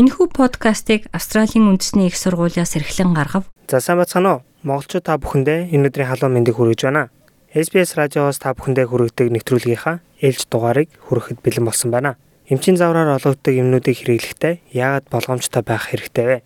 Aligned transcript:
Энэхүү 0.00 0.32
подкастыг 0.32 1.12
Австралийн 1.12 1.68
үндэсний 1.68 2.08
их 2.08 2.16
сургуулиас 2.16 2.72
эрхлэн 2.72 3.12
гаргав. 3.12 3.44
За 3.68 3.84
сайн 3.84 4.00
бацгаана 4.00 4.40
уу? 4.40 4.44
Монголчууд 4.64 5.04
та 5.04 5.20
бүхэндээ 5.20 5.76
энэ 5.76 5.92
өдрийн 5.92 6.08
халуун 6.08 6.40
мэндийг 6.40 6.56
хүргэж 6.56 6.88
байна. 6.88 7.12
SBS 7.52 8.00
радиоос 8.00 8.40
та 8.40 8.56
бүхэндээ 8.56 8.88
хүргэдэг 8.88 9.28
нэвтрүүлгийнхаа 9.28 10.00
ээлж 10.24 10.48
дугаарыг 10.48 10.88
хүрэхэд 11.04 11.44
бэлэн 11.44 11.68
болсон 11.68 11.92
байна. 11.92 12.16
Эмчийн 12.48 12.80
завраар 12.80 13.20
олгогддог 13.20 13.52
юмнуудыг 13.52 13.92
хэрэглэхдээ 14.00 14.72
яагаад 14.72 15.06
болгоомжтой 15.12 15.62
байх 15.68 15.92
хэрэгтэй 15.92 16.24
вэ? 16.24 16.36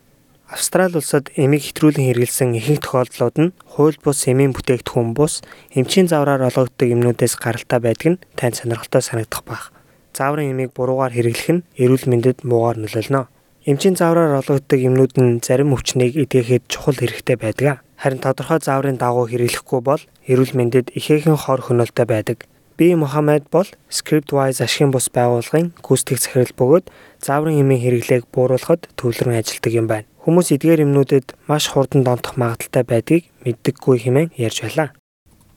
Австрали 0.51 0.99
улсад 0.99 1.31
эмийг 1.39 1.63
хэтрүүлэн 1.63 2.11
хэрэглэсэн 2.11 2.59
ихэнх 2.59 2.83
тохиолдлууд 2.83 3.37
нь 3.39 3.55
хууль 3.71 3.99
бус 4.03 4.27
эмийн 4.27 4.51
бүтээгдэхүүн 4.51 5.15
бус 5.15 5.47
эмчийн 5.79 6.11
завраар 6.11 6.43
олгогддог 6.51 6.91
юмнуудаас 6.91 7.39
гаралтай 7.39 7.79
байдаг 7.79 8.19
нь 8.19 8.23
танд 8.35 8.59
сонирхолтой 8.59 8.99
санагдах 8.99 9.47
байх. 9.47 9.71
Зааврын 10.11 10.51
эмийг 10.51 10.75
буруугаар 10.75 11.15
хэрэглэх 11.15 11.51
нь 11.55 11.65
эрүүл 11.79 12.11
мэндэд 12.11 12.43
муугаар 12.43 12.83
нөлөөлнө. 12.83 13.34
Эмчийн 13.65 13.97
заавраар 13.97 14.45
олгогддог 14.45 14.77
юмнууд 14.77 15.17
нь 15.17 15.41
зарим 15.41 15.73
өвчнийг 15.73 16.21
эдгэхэд 16.21 16.69
чухал 16.69 17.01
хэрэгтэй 17.01 17.37
байдаг. 17.41 17.81
Харин 17.97 18.21
тодорхой 18.21 18.61
зааврын 18.61 19.01
дагуу 19.01 19.25
хэрэглэхгүй 19.25 19.81
бол 19.81 20.03
эрүүл 20.29 20.53
мэндэд 20.53 20.93
ихээхэн 20.93 21.33
хор 21.41 21.65
хөнөөлтэй 21.65 22.05
байдаг. 22.05 22.45
Би 22.77 22.93
Мухаммед 22.93 23.49
бол 23.49 23.65
Scriptwise 23.89 24.61
ашигын 24.61 24.93
бус 24.93 25.09
байгууллагын 25.09 25.73
гүйцэтгэх 25.81 26.21
захирал 26.21 26.53
бөгөөд 26.61 26.85
зааврын 27.25 27.65
эмийн 27.65 27.81
хэрэглээг 27.81 28.29
бууруулахад 28.29 28.93
төвлөрөн 29.01 29.41
ажилладаг 29.41 29.73
юм 29.73 29.89
байна. 29.89 30.09
Хүмүүс 30.29 30.53
эдгээр 30.53 30.85
юмнуудад 30.85 31.33
маш 31.49 31.73
хурдан 31.73 32.05
донтох 32.05 32.37
магадaltaй 32.37 32.85
байдгийг 32.85 33.33
мэддэггүй 33.49 33.97
хэмээн 34.05 34.37
ярьж 34.37 34.61
байлаа. 34.61 34.93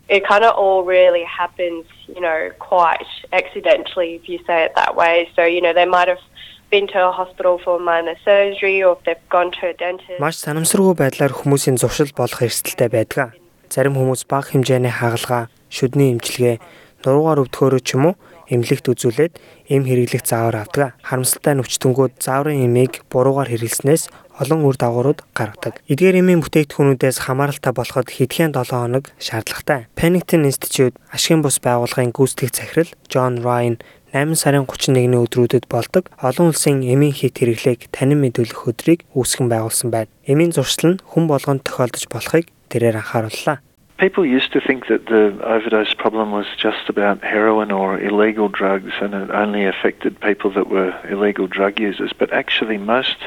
It 0.07 0.23
kind 0.23 0.47
of 0.47 0.55
all 0.55 0.87
really 0.87 1.27
happens, 1.27 1.83
you 2.07 2.23
know, 2.23 2.55
quite 2.63 3.03
accidentally 3.35 4.15
if 4.15 4.31
you 4.31 4.39
say 4.47 4.63
it 4.63 4.71
that 4.79 4.95
way. 4.95 5.27
So, 5.35 5.43
you 5.43 5.59
know, 5.59 5.75
they 5.75 5.83
might 5.83 6.07
have 6.07 6.23
been 6.69 6.87
to 6.87 6.99
a 6.99 7.11
hospital 7.11 7.57
for 7.63 7.79
minor 7.79 8.15
surgery 8.25 8.83
or 8.83 8.97
they've 9.05 9.29
gone 9.29 9.51
to 9.59 9.71
a 9.71 9.73
dentist. 9.73 10.19
Маш 10.19 10.39
санамсаргүй 10.43 10.95
байдлаар 10.99 11.33
хүмүүсийн 11.33 11.79
зуршил 11.79 12.11
болох 12.17 12.41
эрсдэлтэй 12.43 12.89
байдаг. 12.91 13.35
Зарим 13.71 13.95
хүмүүс 13.95 14.27
бага 14.27 14.51
хэмжээний 14.51 14.91
хагалгаа, 14.91 15.47
шүдний 15.71 16.15
эмчилгээ, 16.15 16.57
нуруугаар 17.03 17.43
өвдөхөөрөө 17.43 17.81
ч 17.83 17.95
юм 17.95 18.11
уу 18.11 18.15
эмнэлэгт 18.47 18.87
үзүүлээд 18.87 19.33
эм 19.75 19.83
хэрэглэх 19.83 20.23
заавар 20.23 20.63
авдаг. 20.63 20.95
Харамсалтай 21.03 21.53
нь 21.55 21.63
өчтөнгүүд 21.63 22.13
зааврын 22.23 22.63
эмийг 22.63 23.03
буруугаар 23.11 23.51
хэрэглэснээс 23.51 24.07
олон 24.39 24.63
үр 24.63 24.77
дагаврууд 24.79 25.19
гаргадаг. 25.35 25.83
Эдгээр 25.91 26.21
эмийн 26.23 26.39
бүтээгдэхүүнүүдээс 26.45 27.27
хамааралтай 27.27 27.73
болоход 27.75 28.07
хэдхэн 28.07 28.55
7 28.55 28.71
хоног 28.71 29.11
шаардлагатай. 29.19 29.91
Pennington 29.99 30.47
Institute 30.47 30.95
ашигын 31.11 31.43
бус 31.43 31.59
байгууллагын 31.59 32.15
гүйцэтгэх 32.15 32.53
захирал 32.55 32.91
John 33.11 33.43
Ryan 33.43 33.75
8 34.15 34.39
сарын 34.39 34.63
31-ний 34.63 35.19
өдрүүдэд 35.19 35.67
болдог 35.67 36.07
олон 36.23 36.55
улсын 36.55 36.79
эмийн 36.79 37.11
хит 37.11 37.43
хэрэглээг 37.43 37.91
танин 37.91 38.23
мэдүүлэх 38.23 38.63
өдрийг 38.71 39.03
үүсгэн 39.11 39.51
байгуулсан 39.51 39.91
байна. 39.91 40.07
Эмийн 40.23 40.55
зуршил 40.55 40.95
нь 40.95 41.01
хүн 41.03 41.27
болгонд 41.27 41.67
тохиолдож 41.67 42.07
болохыг 42.07 42.47
тэрээр 42.71 43.03
анхаарууллаа. 43.03 43.59
People 43.99 44.23
used 44.23 44.53
to 44.53 44.61
think 44.61 44.87
that 44.87 45.07
the 45.11 45.35
overdose 45.43 45.91
problem 45.91 46.31
was 46.31 46.45
just 46.55 46.87
about 46.87 47.19
heroin 47.19 47.71
or 47.71 47.99
illegal 47.99 48.47
drugs 48.47 48.93
and 49.01 49.11
it 49.11 49.31
only 49.33 49.65
affected 49.65 50.13
people 50.21 50.53
that 50.55 50.69
were 50.69 50.93
illegal 51.09 51.47
drug 51.47 51.75
users. 51.81 52.13
But 52.13 52.31
actually, 52.31 52.77
most 52.77 53.17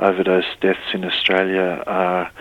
overdose 0.00 0.50
deaths 0.58 0.90
in 0.96 1.04
Australia 1.04 1.84
are 1.86 2.32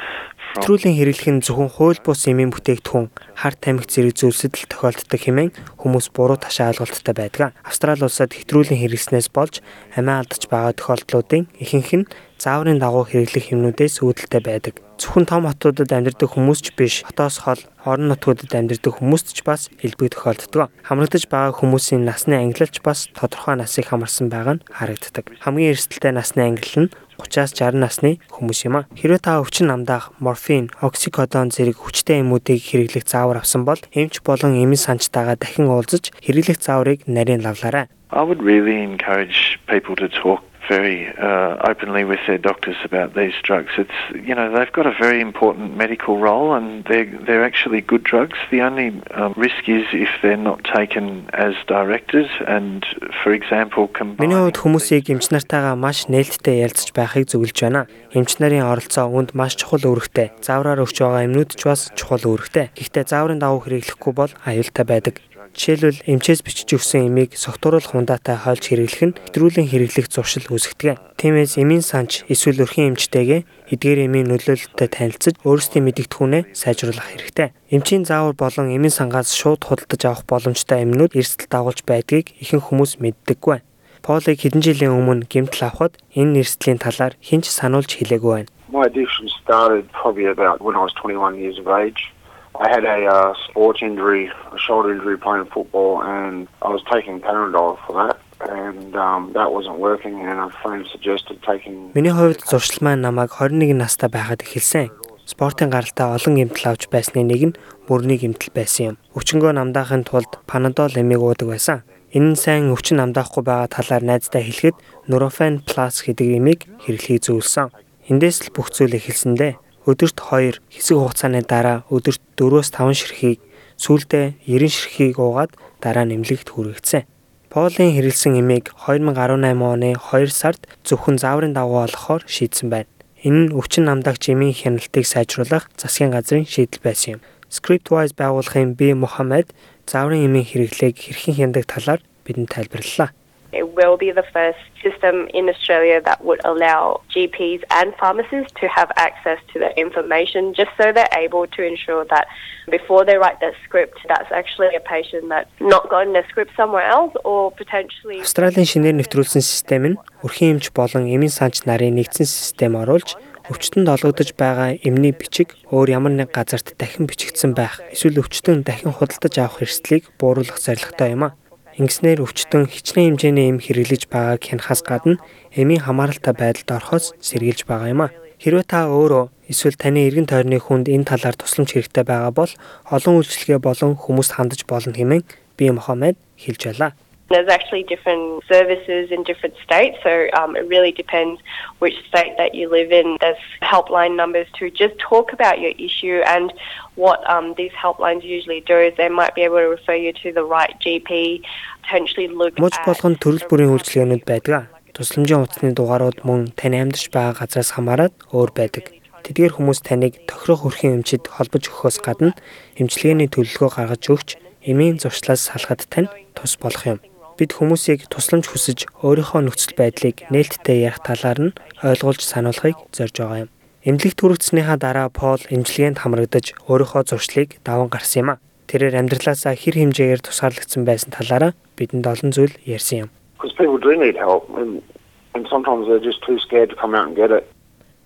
Нэвтрүүлэн 0.56 0.96
хэрэглэх 0.96 1.30
нь 1.36 1.44
зөвхөн 1.44 1.68
хууль 1.68 2.00
бус 2.00 2.32
эмийн 2.32 2.48
бүтээгдэхүүн 2.48 3.12
харт 3.36 3.60
тамхи 3.60 3.92
зэрэг 3.92 4.16
зүйлсэд 4.16 4.56
л 4.56 4.72
тохиолддог 4.72 5.20
хэмээн 5.20 5.52
хүмүүс 5.84 6.16
буруу 6.16 6.40
ташаа 6.40 6.72
ойлголттой 6.72 7.12
байдаг. 7.12 7.52
Австрали 7.68 8.08
улсад 8.08 8.32
хэвтрүүлэн 8.32 8.80
хэрэглэснээс 8.80 9.36
болж 9.36 9.60
амиа 10.00 10.24
алдаж 10.24 10.48
байгаа 10.48 10.72
тохиолдлуудын 10.80 11.52
ихэнх 11.60 11.92
нь 12.00 12.10
зааврын 12.40 12.80
дагуу 12.80 13.04
хэрэглэх 13.04 13.52
юмнуудээс 13.52 14.00
үүдэлтэй 14.00 14.42
байдаг. 14.48 14.85
Зөвхөн 14.96 15.28
том 15.28 15.44
хотуудад 15.44 15.92
амьдардаг 15.92 16.32
хүмүүс 16.32 16.60
ч 16.64 16.68
биш, 16.72 17.04
хотоос 17.04 17.44
хол 17.44 17.60
орон 17.84 18.08
нутгуудад 18.08 18.48
амьдардаг 18.56 18.96
хүмүүст 18.96 19.36
ч 19.36 19.44
бас 19.44 19.68
элбэг 19.84 20.16
тохиолддог. 20.16 20.72
Хамрагдаж 20.88 21.28
байгаа 21.28 21.52
хүмүүсийн 21.52 22.08
насны 22.08 22.40
ангилалч 22.40 22.80
бас 22.80 23.12
тодорхой 23.12 23.60
насыг 23.60 23.92
хамарсан 23.92 24.32
байгаа 24.32 24.56
нь 24.56 24.64
харагддаг. 24.72 25.36
Хамгийн 25.44 25.76
эрсдэлтэй 25.76 26.16
насны 26.16 26.48
ангилал 26.48 26.88
нь 26.88 26.94
30-аас 27.20 27.52
60 27.60 27.76
насны 27.76 28.12
хүмүүс 28.32 28.60
юм 28.72 28.80
а. 28.80 28.88
Хэрвээ 28.96 29.20
та 29.20 29.44
өвчин 29.44 29.68
намдаах 29.68 30.16
морфин, 30.24 30.72
оксикодон 30.80 31.52
зэрэг 31.52 31.76
хүчтэй 31.76 32.24
эмүүдийг 32.24 32.64
хэрэглэх 32.64 33.04
заавар 33.04 33.44
авсан 33.44 33.68
бол 33.68 33.80
эмч 33.92 34.24
болон 34.24 34.56
эмийн 34.56 34.80
санчтайгаа 34.80 35.36
дахин 35.36 35.68
уулзаж 35.68 36.16
хэрэглэх 36.24 36.60
зааврыг 36.64 37.04
нарийн 37.08 37.44
лавлаарай. 37.44 37.92
I 38.16 38.24
would 38.24 38.40
really 38.40 38.80
encourage 38.80 39.60
people 39.68 39.96
to 40.00 40.08
talk 40.08 40.40
very 40.68 41.10
uh, 41.18 41.58
openly 41.68 42.04
with 42.04 42.20
their 42.28 42.38
doctors 42.38 42.78
about 42.84 43.16
these 43.16 43.34
drugs. 43.44 43.72
It's 43.78 44.00
you 44.28 44.36
know 44.36 44.52
they've 44.52 44.72
got 44.72 44.88
a 44.88 44.96
very 45.00 45.22
important 45.22 45.78
medical 45.78 46.20
role 46.20 46.54
and 46.54 46.84
they're 46.86 47.10
they're 47.26 47.44
actually 47.44 47.82
good 47.82 48.04
drugs. 48.04 48.38
The 48.52 48.62
only 48.62 49.02
um, 49.14 49.34
risk 49.38 49.68
is 49.68 49.86
if 49.94 50.10
they're 50.22 50.38
not 50.38 50.64
taken 50.64 51.30
as 51.34 51.54
directed 51.68 52.28
and 52.48 52.86
for 53.24 53.32
example 53.34 53.90
Миний 54.20 54.38
хувьд 54.38 54.58
хүмүүсийг 54.60 55.10
эмч 55.14 55.30
нартайгаа 55.32 55.76
маш 55.78 56.08
нээлттэй 56.12 56.66
ярилцж 56.66 56.92
байхыг 56.96 57.30
зөвлөж 57.30 57.58
байна. 57.62 57.88
Эмч 58.14 58.38
нарын 58.42 58.66
оролцоо 58.66 59.08
үүнд 59.12 59.38
маш 59.38 59.56
чухал 59.60 59.86
үүрэгтэй. 59.86 60.36
Заавраар 60.42 60.84
өгч 60.84 60.98
байгаа 61.00 61.26
эмнүүд 61.28 61.56
ч 61.56 61.62
бас 61.68 61.92
чухал 61.96 62.24
үүрэгтэй. 62.26 62.74
Гэхдээ 62.76 63.06
зааврын 63.06 63.40
дагуу 63.40 63.64
хэрэглэхгүй 63.64 64.14
бол 64.16 64.32
аюултай 64.44 64.86
байдаг. 64.86 65.16
Жишээлбэл 65.56 66.04
эмчээс 66.04 66.44
бичиж 66.44 66.68
өгсөн 66.76 67.08
эмийг 67.08 67.40
согтууруулах 67.40 67.96
хундаатай 67.96 68.36
хойлж 68.36 68.64
хэрэглэх 68.68 69.04
нь 69.08 69.16
хэтрүүлэн 69.16 69.72
хэрэглэх 69.72 70.12
зуршил 70.12 70.52
үүсгдэг. 70.52 71.16
Тиймээс 71.16 71.56
эмийн 71.56 71.80
санч 71.80 72.28
эсвэл 72.28 72.68
өрхийн 72.68 72.92
эмчтэйгээ 72.92 73.72
эдгээр 73.72 74.00
эмийн 74.04 74.28
нөлөөлөлтөд 74.36 74.92
танилцж 74.92 75.40
өөрсдийн 75.48 75.88
мэдэгдэхүүнээ 75.88 76.52
сайжруулах 76.52 77.08
хэрэгтэй. 77.08 77.56
Эмчийн 77.72 78.04
заавар 78.04 78.36
болон 78.36 78.68
эмийн 78.68 78.92
сангаас 78.92 79.32
шууд 79.32 79.64
худалдаж 79.64 80.02
авах 80.04 80.24
боломжтой 80.28 80.84
эмнүүд 80.84 81.16
эрсдэл 81.16 81.48
дагуулж 81.48 81.88
байдгийг 81.88 82.36
ихэнх 82.44 82.76
хүмүүс 82.76 83.00
мэддэггүй. 83.00 83.64
Полыг 84.04 84.38
хэдэн 84.44 84.60
жилийн 84.60 84.92
өмнө 84.92 85.24
гэмтэл 85.32 85.72
авахд 85.72 86.04
энэ 86.20 86.44
эрсдлийн 86.44 86.84
талаар 86.84 87.16
хинч 87.24 87.48
сануулж 87.48 87.96
хэлээгүй 87.96 88.32
байна. 88.44 88.52
My 88.68 88.84
addiction 88.92 89.32
started 89.40 89.88
probably 89.96 90.28
about 90.28 90.60
when 90.60 90.76
I 90.76 90.84
was 90.84 90.92
21 91.00 91.40
years 91.40 91.56
of 91.64 91.72
age. 91.72 92.12
I 92.60 92.70
had 92.70 92.86
a 92.86 93.06
uh, 93.06 93.34
sports 93.50 93.82
injury, 93.82 94.32
a 94.52 94.58
shoulder 94.58 94.94
injury 94.94 95.18
playing 95.18 95.48
football, 95.54 96.02
and 96.02 96.48
I 96.62 96.70
was 96.70 96.82
taking 96.92 97.20
Panadol 97.20 97.78
for 97.86 97.94
that. 98.00 98.18
And 98.50 98.96
um, 98.96 99.34
that 99.34 99.52
wasn't 99.52 99.78
working, 99.80 100.22
and 100.22 100.40
a 100.40 100.50
friend 100.62 100.86
suggested 100.88 101.42
taking. 101.44 101.92
Миний 101.94 102.12
хувьд 102.12 102.40
зуршил 102.48 102.80
маань 102.82 103.02
намайг 103.02 103.32
21 103.40 103.76
настай 103.76 104.10
байхад 104.10 104.42
эхэлсэн. 104.44 104.92
Спортын 105.26 105.70
гаралтай 105.70 106.08
олон 106.16 106.36
гэмтэл 106.36 106.70
авч 106.72 106.88
байсны 106.88 107.24
нэг 107.24 107.42
нь 107.44 107.58
мөрний 107.90 108.20
гэмтэл 108.20 108.56
байсан 108.56 108.84
юм. 108.86 108.96
Өвчнгөө 109.18 109.52
намдаахын 109.56 110.04
тулд 110.08 110.32
Panadol 110.48 110.96
эмийг 110.96 111.20
уудаг 111.24 111.50
байсан. 111.52 111.84
Энэ 112.16 112.36
нь 112.36 112.40
сайн 112.40 112.72
өвчин 112.72 113.04
намдаахгүй 113.04 113.44
байгаа 113.44 113.68
талаар 113.68 114.04
найздаа 114.04 114.44
хэлэхэд 114.44 114.80
Nurofen 115.10 115.60
Plus 115.66 116.06
гэдэг 116.06 116.28
эмийг 116.40 116.62
хэрэглэхийг 116.84 117.26
зөвлөсөн. 117.26 117.74
Эндээс 118.08 118.48
л 118.48 118.54
бүх 118.54 118.70
зүйл 118.70 118.96
эхэлсэндээ 118.96 119.65
өдөрт 119.86 120.18
2 120.18 120.60
хэсэг 120.74 120.98
хугацааны 120.98 121.42
дараа 121.46 121.86
өдөрт 121.94 122.22
4-5 122.42 122.98
ширхгийг 122.98 123.40
сүүлдээ 123.78 124.42
90 124.50 124.74
ширхгийг 124.74 125.18
уугаад 125.22 125.52
дараа 125.78 126.06
нэмлэгт 126.10 126.50
хүргэсэн. 126.50 127.06
Полын 127.54 127.94
хэрэлсэн 127.94 128.42
эмийг 128.42 128.74
2018 128.84 129.62
оны 129.62 129.96
2 129.96 130.28
сард 130.34 130.66
зөвхөн 130.84 131.22
зааврын 131.22 131.54
дагуу 131.54 131.86
олгохоор 131.86 132.26
шийдсэн 132.26 132.68
байна. 132.74 132.90
Энэ 133.24 133.40
нь 133.50 133.54
өвчин 133.54 133.86
намдагч 133.86 134.34
эмийн 134.34 134.58
хяналтыг 134.58 135.06
сайжруулах 135.06 135.70
засгийн 135.78 136.12
газрын 136.12 136.50
шийдэл 136.50 136.82
байсан 136.84 137.10
юм. 137.16 137.22
Scriptwise 137.54 138.18
байгууллагын 138.18 138.76
Би 138.76 138.94
Мухаммед 138.94 139.54
зааврын 139.88 140.26
эмийн 140.28 140.46
хэрэглээг 140.46 140.98
хэрхэн 140.98 141.36
хяндаг 141.38 141.66
талаар 141.70 142.02
бидэнд 142.26 142.50
тайлбарллаа. 142.52 143.14
It 143.62 143.68
will 143.78 143.98
be 144.06 144.12
the 144.12 144.28
first 144.38 144.64
system 144.84 145.16
in 145.34 145.50
Australia 145.54 145.98
that 146.08 146.20
would 146.28 146.42
allow 146.52 147.02
GPs 147.14 147.62
and 147.72 147.88
pharmacists 148.02 148.54
to 148.62 148.68
have 148.68 148.90
access 149.08 149.40
to 149.52 149.60
the 149.64 149.72
information 149.86 150.54
just 150.54 150.72
so 150.80 150.92
they're 150.92 151.18
able 151.26 151.46
to 151.56 151.62
ensure 151.64 152.04
that 152.14 152.26
before 152.70 153.06
they 153.06 153.18
write 153.18 153.40
their 153.40 153.56
script, 153.66 153.98
that's 154.12 154.32
actually 154.32 154.72
a 154.76 154.84
patient 154.96 155.30
that's 155.30 155.50
not 155.60 155.90
gotten 155.90 156.16
a 156.16 156.24
script 156.30 156.52
somewhere 156.56 156.88
else 156.98 157.14
or 157.24 157.52
potentially 157.62 158.20
Австралийн 158.26 158.68
шинээр 158.68 158.96
нэвтрүүлсэн 159.00 159.42
систем 159.42 159.84
нь 159.90 159.98
өрхийн 160.26 160.58
эмч 160.58 160.74
болон 160.74 161.06
эмийн 161.06 161.34
санч 161.34 161.64
нарын 161.70 161.96
нэгдсэн 161.96 162.28
систем 162.28 162.74
оруулж 162.82 163.16
өвчтөнд 163.52 163.88
олгогдож 163.94 164.34
байгаа 164.34 164.74
эмний 164.82 165.14
бичиг 165.14 165.54
өөр 165.70 165.94
ямар 165.94 166.14
нэг 166.18 166.34
газарт 166.34 166.74
дахин 166.82 167.06
бичигдсэн 167.06 167.54
байх 167.54 167.78
эсвэл 167.94 168.26
өвчтөн 168.26 168.66
дахин 168.66 168.90
худалдаж 168.90 169.36
авах 169.38 169.62
эрсдлийг 169.62 170.10
бууруулах 170.18 170.58
зорилготой 170.58 171.14
юм 171.14 171.30
а. 171.30 171.38
Ингэснээр 171.76 172.24
өвчтөн 172.24 172.72
хичнээн 172.72 173.20
хэмжээний 173.20 173.52
эм 173.52 173.60
хэрэглэж 173.60 174.08
байгааг 174.08 174.40
хянахаас 174.48 174.80
гадна 174.80 175.20
эмийн 175.52 175.84
хамааралтай 175.84 176.32
байдалд 176.32 176.72
орохоос 176.72 177.12
сэргийлж 177.20 177.68
байгаа 177.68 177.92
юм 177.92 178.02
а. 178.08 178.16
Хэрвээ 178.40 178.64
та 178.64 178.88
өөрөө 178.88 179.52
эсвэл 179.52 179.76
таны 179.76 180.08
эргэн 180.08 180.24
тойрны 180.24 180.56
хүнд 180.56 180.88
энэ 180.88 181.04
талаар 181.04 181.36
тусламж 181.36 181.76
хэрэгтэй 181.76 182.08
байгаа 182.08 182.32
бол 182.32 182.52
олон 182.96 183.20
үйлчилгээ 183.20 183.60
болон 183.60 184.00
хүмүүст 184.00 184.32
хандаж 184.40 184.64
болно 184.64 184.96
хэмээн 184.96 185.28
би 185.60 185.66
Мохаммед 185.76 186.16
хэлж 186.40 186.62
байлаа. 186.64 186.92
There's 187.30 187.50
actually 187.50 187.84
different 187.84 188.44
services 188.46 189.10
in 189.10 189.24
different 189.24 189.56
states, 189.64 189.98
so 190.04 190.28
um, 190.38 190.56
it 190.56 190.68
really 190.68 190.92
depends 190.92 191.42
which 191.80 191.96
state 192.08 192.34
that 192.38 192.54
you 192.54 192.70
live 192.70 192.92
in. 192.92 193.18
There's 193.20 193.42
helpline 193.64 194.16
numbers 194.16 194.48
to 194.60 194.70
just 194.70 194.98
talk 195.00 195.34
about 195.34 195.60
your 195.60 195.74
issue, 195.80 196.22
and 196.28 196.54
what 196.96 197.28
um, 197.30 197.56
these 197.58 197.72
helplines 197.72 198.24
usually 198.24 198.62
do 198.62 198.78
is 198.78 198.94
they 198.98 199.10
might 199.10 199.34
be 199.34 199.42
able 199.42 199.58
to 199.58 199.70
refer 199.78 199.96
you 199.96 200.14
to 200.22 200.32
the 200.32 200.44
right 200.44 200.74
GP, 200.80 201.42
potentially 201.82 202.28
look 202.28 202.54
Мууч 202.62 202.78
болгонд 202.86 203.18
төрөл 203.18 203.46
бүрийн 203.50 203.74
үйлчилгээнүүд 203.74 204.24
байдаг. 204.26 204.70
Тусламжийн 204.96 205.44
утасны 205.44 205.74
дугаарууд 205.74 206.24
мөн 206.24 206.54
таны 206.56 206.78
амьдарч 206.80 207.10
байгаа 207.10 207.42
газраас 207.42 207.74
хамаарат 207.76 208.14
өөр 208.32 208.52
байдаг. 208.54 208.94
Тэдгээр 209.26 209.58
хүмүүс 209.58 209.82
таныг 209.82 210.22
тохирох 210.30 210.70
өрхийн 210.70 211.02
эмчид 211.02 211.26
холбож 211.26 211.66
өгөхөөс 211.68 211.98
гадна 212.06 212.32
эмчилгээний 212.78 213.28
төлөлгөө 213.34 213.70
гаргаж 213.74 214.04
өгч 214.14 214.30
эмийн 214.70 215.02
зуршлаас 215.02 215.50
салахад 215.50 215.90
тань 215.90 216.14
тус 216.38 216.56
болох 216.62 216.86
юм. 216.86 217.00
Бид 217.36 217.52
хүмүүсийг 217.52 218.08
тусламж 218.08 218.48
хүсэж 218.48 218.88
өөрийнхөө 219.04 219.42
нөхцөл 219.44 219.76
байдлыг 219.76 220.24
нээлттэй 220.32 220.88
ярих 220.88 221.04
талаар 221.04 221.52
нь 221.52 221.56
ойлгуулж 221.84 222.24
сануулахыг 222.24 222.80
зорж 222.96 223.16
байгаа 223.20 223.44
юм. 223.44 223.50
Эмнэлэг 223.84 224.16
түрэгдснийхаа 224.16 224.80
дараа 224.80 225.12
Пол 225.12 225.44
эмчилгээнд 225.52 226.00
хамрагдаж 226.00 226.56
өөрийнхөө 226.72 227.04
зуршлыг 227.12 227.60
даван 227.68 227.92
гарсан 227.92 228.20
юм 228.24 228.30
а. 228.32 228.42
Тэрээр 228.72 228.96
амьдралаасаа 229.04 229.52
хэр 229.52 229.76
хэмжээгээр 229.84 230.24
тусгаарлагдсан 230.24 230.88
байсан 230.88 231.12
талаараа 231.12 231.52
бидэнд 231.76 232.08
олон 232.08 232.32
зүйл 232.32 232.56
ярьсан 232.64 232.98
юм. 233.04 233.10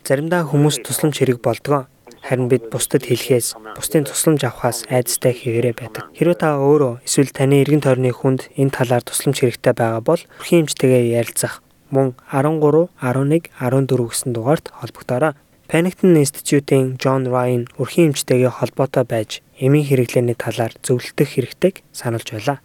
Заримдаа 0.09 0.41
хүмүүс 0.41 0.81
тусламж 0.81 1.21
хэрэг 1.21 1.37
болдгоо. 1.45 1.85
Харин 2.23 2.47
бид 2.51 2.69
бусдад 2.69 3.07
хэлхээс, 3.07 3.55
бусдын 3.75 4.05
тусламж 4.05 4.43
авахаас 4.43 4.85
айдастай 4.91 5.33
хэвээрээ 5.33 5.75
байдаг. 5.75 6.03
Хэрвээ 6.13 6.37
та 6.39 6.59
өөрөө 6.59 7.03
эсвэл 7.07 7.31
таны 7.31 7.63
эргэн 7.63 7.83
тойрны 7.83 8.11
хүнд 8.11 8.51
энэ 8.59 8.75
талаар 8.75 9.03
тусламж 9.03 9.39
хэрэгтэй 9.39 9.73
байгаа 9.73 10.03
бол 10.03 10.21
өрхийн 10.41 10.67
эмчтэйгээ 10.67 11.15
ярилцах 11.19 11.63
мөн 11.89 12.13
13 12.29 12.91
11 13.01 13.49
14 13.57 14.11
гэсэн 14.11 14.31
дугаард 14.33 14.69
холбогдоорой. 14.69 15.33
Pennington 15.69 16.17
Institute-ийн 16.17 16.97
John 16.97 17.29
Ryan 17.29 17.69
өрхийн 17.77 18.09
эмчтэйгээ 18.13 18.49
холбоотой 18.57 19.05
байж 19.05 19.41
эмийн 19.61 19.85
хэрэглээний 19.85 20.33
талаар 20.33 20.73
зөвлөлдөх 20.81 21.29
хэрэгтэйг 21.29 21.75
сануулж 21.93 22.29
байлаа. 22.33 22.57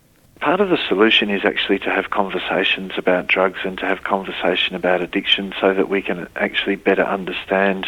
Part 0.44 0.60
of 0.60 0.68
the 0.68 0.82
solution 0.90 1.30
is 1.30 1.42
actually 1.50 1.78
to 1.86 1.90
have 1.96 2.10
conversations 2.10 2.92
about 3.02 3.28
drugs 3.28 3.60
and 3.64 3.78
to 3.78 3.86
have 3.86 4.00
conversation 4.04 4.76
about 4.76 5.00
addiction 5.00 5.54
so 5.58 5.72
that 5.72 5.88
we 5.88 6.02
can 6.02 6.28
actually 6.36 6.76
better 6.76 7.06
understand 7.18 7.86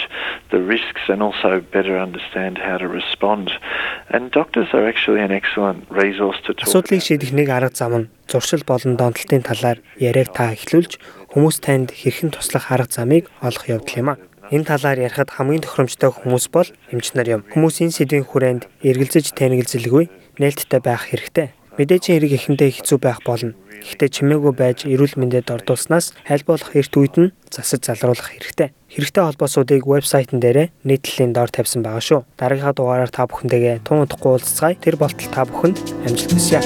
the 0.53 0.62
risks 0.75 1.03
and 1.12 1.23
also 1.23 1.61
better 1.61 1.99
understand 1.99 2.56
how 2.56 2.79
to 2.79 2.88
respond. 2.88 3.53
And 4.08 4.31
doctors 4.31 4.69
are 4.73 4.88
actually 4.88 5.20
an 5.20 5.32
excellent 5.32 5.85
resource 5.91 6.38
to 6.47 6.55
talk 6.55 6.64
Асуудлыг 6.73 7.05
шийдэх 7.05 7.37
нэг 7.37 7.53
арга 7.53 7.76
зам 7.76 7.93
нь 7.93 8.08
зуршил 8.25 8.64
болон 8.64 8.97
донтолтын 8.97 9.44
талаар 9.44 9.85
яриаг 10.00 10.32
та 10.32 10.56
эхлүүлж 10.56 10.97
хүмүүс 11.37 11.56
танд 11.61 11.93
хэрхэн 11.93 12.32
туслах 12.32 12.73
арга 12.73 12.88
замыг 12.88 13.29
олох 13.44 13.69
явдал 13.69 14.00
юм 14.00 14.09
а. 14.09 14.20
Энэ 14.49 14.64
талаар 14.64 14.97
ярихад 15.05 15.29
хамгийн 15.29 15.61
тохиромжтой 15.61 16.09
хүмүүс 16.09 16.49
бол 16.56 16.69
эмч 16.88 17.12
нар 17.12 17.29
юм. 17.29 17.44
Хүмүүс 17.52 17.85
энэ 17.85 17.97
сэдвийн 18.00 18.25
хүрээнд 18.25 18.64
эргэлзэж 18.81 19.37
тэнэгэлзэлгүй 19.37 20.05
нээлттэй 20.41 20.81
байх 20.81 21.12
хэрэгтэй. 21.12 21.52
Мэдээжийн 21.76 22.25
хэрэг 22.25 22.32
эхэндээ 22.40 22.70
хэцүү 22.73 22.99
байх 23.05 23.20
болно. 23.20 23.52
Гэхдээ 23.84 24.08
чимээгүй 24.08 24.52
байж 24.56 24.88
эрүүл 24.88 25.20
мэндэд 25.20 25.52
ордуулснаас 25.52 26.17
аль 26.25 26.44
болох 26.49 26.73
эрт 26.73 26.94
үед 26.96 27.14
нь 27.20 27.32
засаж 27.52 27.84
залруулах 27.84 28.32
хэрэгтэй. 28.32 28.73
Хэрэгтэй 28.88 29.23
холбоосуудыг 29.28 29.84
вебсайтн 29.84 30.40
дээрээ 30.40 30.73
нийтлэлийн 30.88 31.37
доор 31.37 31.52
тавьсан 31.52 31.84
байгаа 31.84 32.00
шүү. 32.00 32.20
Дараагийнхаа 32.40 32.73
дугаараар 32.73 33.12
та 33.12 33.28
бүхэндээ 33.28 33.84
тун 33.84 34.08
утгагүй 34.08 34.40
уулзцай. 34.40 34.81
Тэр 34.81 34.96
болтол 34.96 35.28
та 35.28 35.44
бүхэнд 35.44 35.76
амжилт 36.08 36.32
хүсье. 36.32 36.64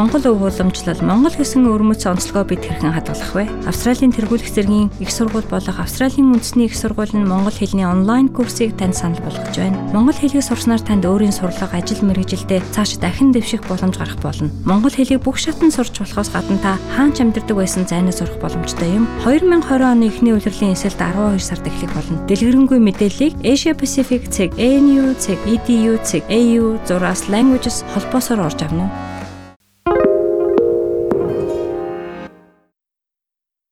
Монгол 0.00 0.32
өв 0.32 0.40
уламжлал 0.40 0.96
Монгол 1.04 1.36
гэсэн 1.36 1.68
өрмөц 1.68 2.08
онцлогоо 2.08 2.48
бид 2.48 2.64
хэрхэн 2.64 2.96
хадгалах 2.96 3.36
вэ? 3.36 3.44
Австралийн 3.68 4.16
тэргуулах 4.16 4.48
зэргийн 4.48 4.88
их 4.96 5.12
сургууль 5.12 5.44
болох 5.44 5.76
Австралийн 5.76 6.32
үндэсний 6.32 6.72
их 6.72 6.74
сургууль 6.80 7.12
нь 7.12 7.28
монгол 7.28 7.52
хэлний 7.52 7.84
онлайн 7.84 8.32
курсыг 8.32 8.72
танд 8.80 8.96
санал 8.96 9.20
болгож 9.20 9.52
байна. 9.52 9.76
Монгол 9.92 10.16
хэлийг 10.16 10.40
сурснаар 10.40 10.80
танд 10.80 11.04
өөрийн 11.04 11.36
сурлага, 11.36 11.76
ажил 11.76 12.00
мэргэжилдээ 12.00 12.64
цааш 12.72 12.96
дахин 12.96 13.28
дэвших 13.36 13.68
боломж 13.68 14.00
гарах 14.00 14.16
болно. 14.24 14.48
Монгол 14.64 14.88
хэлийг 14.88 15.20
бүх 15.20 15.36
шатнд 15.36 15.76
сурч 15.76 15.92
болохоос 16.00 16.32
гадна 16.32 16.56
та 16.64 16.80
хаанч 16.96 17.20
амьдардаг 17.20 17.60
байсан 17.60 17.84
зайнаас 17.84 18.24
сурах 18.24 18.40
боломжтой 18.40 18.88
юм. 18.88 19.04
2020 19.28 19.84
оны 19.84 20.08
эхний 20.08 20.32
улирлын 20.32 20.72
эсэлд 20.72 20.96
12 20.96 21.44
сард 21.44 21.68
эхлэх 21.68 21.92
болно. 21.92 22.24
Дэлгэрэнгүй 22.24 22.80
мэдээллийг 22.80 23.36
Asia 23.44 23.76
Pacific 23.76 24.32
цэг 24.32 24.56
ANU 24.56 25.12
цэг 25.20 25.36
EDU 25.44 26.00
цэг 26.00 26.24
AU 26.32 26.80
зураас 26.88 27.28
Languages 27.28 27.84
холбоосоор 27.92 28.48
орж 28.48 28.64
авна 28.64 28.88
уу? 28.88 29.09